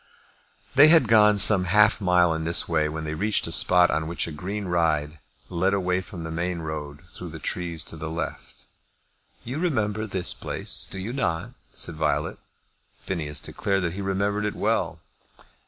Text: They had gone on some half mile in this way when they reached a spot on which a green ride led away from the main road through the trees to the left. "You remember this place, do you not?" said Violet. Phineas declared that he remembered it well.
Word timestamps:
They 0.73 0.87
had 0.87 1.07
gone 1.07 1.29
on 1.35 1.37
some 1.37 1.65
half 1.65 2.01
mile 2.01 2.33
in 2.33 2.43
this 2.43 2.67
way 2.67 2.89
when 2.89 3.03
they 3.03 3.13
reached 3.13 3.45
a 3.45 3.51
spot 3.51 3.91
on 3.91 4.07
which 4.07 4.25
a 4.25 4.31
green 4.31 4.65
ride 4.65 5.19
led 5.47 5.75
away 5.75 6.01
from 6.01 6.23
the 6.23 6.31
main 6.31 6.61
road 6.61 7.03
through 7.13 7.29
the 7.29 7.37
trees 7.37 7.83
to 7.83 7.95
the 7.97 8.09
left. 8.09 8.65
"You 9.43 9.59
remember 9.59 10.07
this 10.07 10.33
place, 10.33 10.87
do 10.89 10.97
you 10.97 11.13
not?" 11.13 11.51
said 11.75 11.93
Violet. 11.97 12.39
Phineas 13.05 13.39
declared 13.39 13.83
that 13.83 13.93
he 13.93 14.01
remembered 14.01 14.45
it 14.45 14.55
well. 14.55 14.97